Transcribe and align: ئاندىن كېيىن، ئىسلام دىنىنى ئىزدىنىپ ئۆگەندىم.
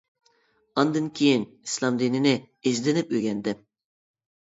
ئاندىن 0.83 1.09
كېيىن، 1.19 1.45
ئىسلام 1.67 2.01
دىنىنى 2.01 2.35
ئىزدىنىپ 2.43 3.17
ئۆگەندىم. 3.17 3.67